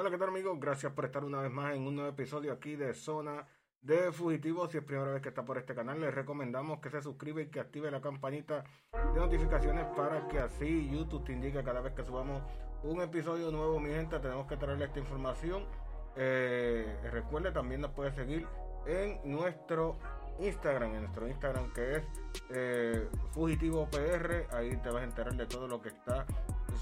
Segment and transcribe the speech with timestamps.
[0.00, 0.56] Hola, ¿qué tal amigos?
[0.60, 3.48] Gracias por estar una vez más en un nuevo episodio aquí de Zona
[3.82, 4.70] de Fugitivos.
[4.70, 7.48] Si es primera vez que está por este canal, les recomendamos que se suscriba y
[7.48, 12.04] que active la campanita de notificaciones para que así YouTube te indique cada vez que
[12.04, 12.44] subamos
[12.84, 13.80] un episodio nuevo.
[13.80, 15.66] Mi gente, tenemos que traerle esta información.
[16.14, 18.46] Eh, recuerde, también nos puede seguir
[18.86, 19.98] en nuestro
[20.38, 22.02] Instagram, en nuestro Instagram que es
[22.50, 24.46] eh, Fugitivo PR.
[24.52, 26.26] Ahí te vas a enterar de todo lo que está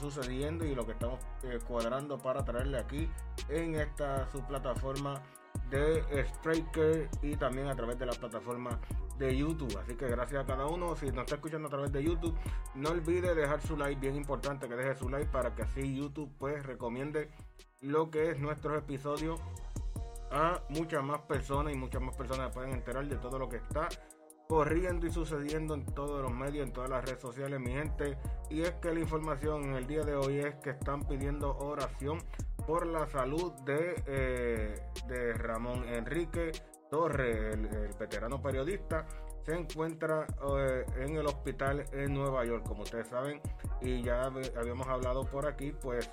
[0.00, 3.08] sucediendo y lo que estamos eh, cuadrando para traerle aquí
[3.48, 5.22] en esta su plataforma
[5.70, 8.78] de Spreaker y también a través de la plataforma
[9.18, 9.78] de YouTube.
[9.78, 10.94] Así que gracias a cada uno.
[10.96, 12.34] Si nos está escuchando a través de YouTube,
[12.74, 16.30] no olvide dejar su like, bien importante que deje su like para que así YouTube
[16.38, 17.30] pues recomiende
[17.80, 19.40] lo que es nuestros episodios
[20.32, 23.88] a muchas más personas y muchas más personas pueden enterar de todo lo que está
[24.48, 28.18] corriendo y sucediendo en todos los medios, en todas las redes sociales, mi gente.
[28.50, 32.18] Y es que la información en el día de hoy es que están pidiendo oración
[32.66, 34.74] por la salud de, eh,
[35.06, 36.52] de Ramón Enrique
[36.90, 39.06] Torres, el, veterano periodista.
[39.44, 40.26] Se encuentra
[40.58, 43.40] eh, en el hospital en Nueva York, como ustedes saben,
[43.80, 46.10] y ya habíamos hablado por aquí, pues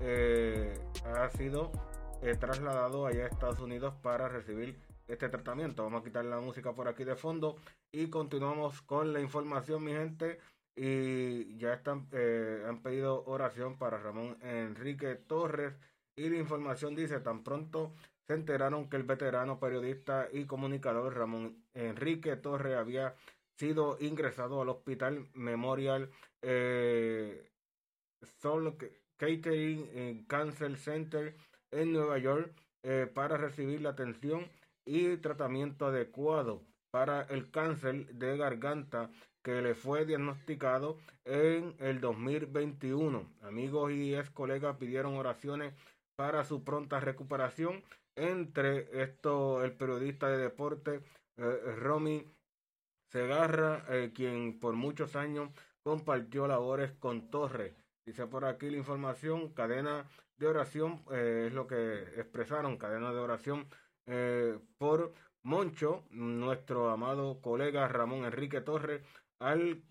[0.00, 0.74] eh,
[1.16, 1.72] ha sido
[2.40, 5.84] trasladado allá a Estados Unidos para recibir este tratamiento.
[5.84, 7.56] Vamos a quitar la música por aquí de fondo
[7.92, 10.38] y continuamos con la información, mi gente.
[10.76, 15.74] Y ya están, eh, han pedido oración para Ramón Enrique Torres.
[16.16, 17.94] Y la información dice, tan pronto
[18.26, 23.14] se enteraron que el veterano periodista y comunicador Ramón Enrique Torres había
[23.56, 26.10] sido ingresado al hospital Memorial
[26.42, 27.50] eh,
[28.40, 28.76] Soul
[29.16, 31.34] Catering Cancer Center
[31.70, 32.52] en Nueva York
[32.82, 34.48] eh, para recibir la atención
[34.84, 39.10] y tratamiento adecuado para el cáncer de garganta
[39.42, 43.26] que le fue diagnosticado en el 2021.
[43.42, 45.74] Amigos y ex colegas pidieron oraciones
[46.16, 47.82] para su pronta recuperación.
[48.16, 51.02] Entre esto, el periodista de deporte
[51.36, 52.24] eh, Romy
[53.10, 55.50] Segarra, eh, quien por muchos años
[55.82, 57.74] compartió labores con Torres.
[58.04, 60.06] Dice por aquí la información, cadena
[60.38, 63.68] de oración, eh, es lo que expresaron, cadena de oración
[64.06, 65.12] eh, por
[65.42, 69.02] Moncho, nuestro amado colega Ramón Enrique Torres,
[69.40, 69.82] al,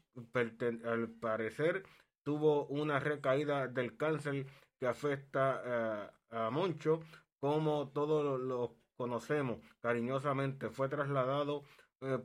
[0.86, 1.84] al parecer
[2.24, 4.46] tuvo una recaída del cáncer
[4.80, 7.02] que afecta eh, a Moncho,
[7.40, 9.60] como todos lo conocemos.
[9.82, 11.64] Cariñosamente, fue trasladado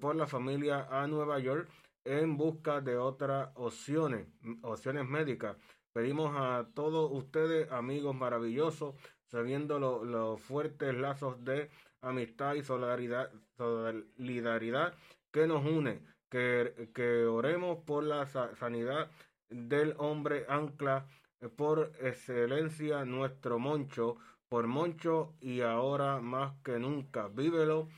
[0.01, 1.69] por la familia a Nueva York
[2.05, 4.27] en busca de otras opciones,
[4.63, 5.57] opciones médicas.
[5.93, 8.95] Pedimos a todos ustedes, amigos maravillosos,
[9.27, 11.71] sabiendo los fuertes lazos de
[12.01, 14.95] amistad y solidaridad, solidaridad
[15.31, 19.11] que nos une, que, que oremos por la sanidad
[19.51, 21.07] del hombre ancla,
[21.41, 24.17] eh, por excelencia nuestro Moncho,
[24.49, 27.29] por Moncho y ahora más que nunca.
[27.29, 27.89] Vívelo,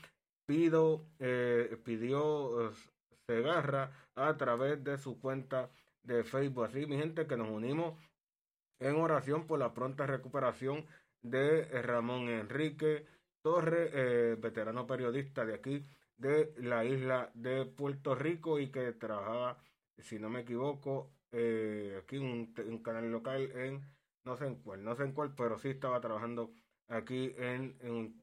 [0.45, 2.71] pido, eh, pidió
[3.27, 5.69] Segarra a través de su cuenta
[6.03, 6.65] de Facebook.
[6.65, 7.99] Así, mi gente, que nos unimos
[8.79, 10.85] en oración por la pronta recuperación
[11.21, 13.05] de Ramón Enrique
[13.41, 15.85] Torres, eh, veterano periodista de aquí,
[16.17, 19.57] de la isla de Puerto Rico y que trabajaba,
[19.97, 23.81] si no me equivoco, eh, aquí un, un canal local en,
[24.23, 26.53] no sé en cuál, no sé en cuál, pero sí estaba trabajando
[26.87, 27.77] aquí en,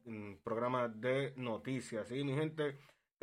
[0.05, 2.11] un programa de noticias.
[2.11, 2.77] Y mi gente,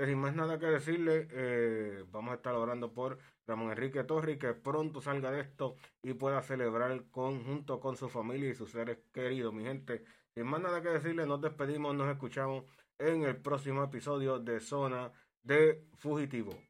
[0.06, 4.54] sin más nada que decirle, eh, vamos a estar orando por Ramón Enrique Torri, que
[4.54, 9.52] pronto salga de esto y pueda celebrar junto con su familia y sus seres queridos.
[9.52, 10.04] Mi gente,
[10.34, 12.64] sin más nada que decirle, nos despedimos, nos escuchamos
[12.98, 15.12] en el próximo episodio de Zona
[15.42, 16.69] de Fugitivo.